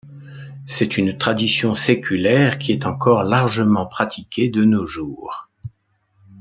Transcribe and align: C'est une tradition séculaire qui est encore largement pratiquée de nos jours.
C'est 0.65 0.97
une 0.97 1.15
tradition 1.19 1.75
séculaire 1.75 2.57
qui 2.57 2.71
est 2.71 2.87
encore 2.87 3.23
largement 3.23 3.85
pratiquée 3.85 4.49
de 4.49 4.63
nos 4.63 4.83
jours. 4.83 5.47